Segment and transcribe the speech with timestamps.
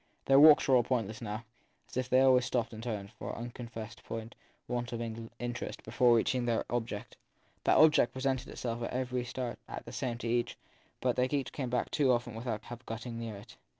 [0.25, 1.45] Their walks were all pointless now,
[1.87, 4.01] as if they always stopped and turned, for an unconfessed
[4.67, 7.17] want of interest, before reaching their object.
[7.65, 10.57] That object presented itself at every start as the same to each,
[11.01, 13.57] but they had come back too often without having got near it.